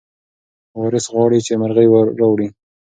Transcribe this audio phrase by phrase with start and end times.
[0.79, 1.87] وارث غواړي چې مرغۍ
[2.19, 2.47] راوړي.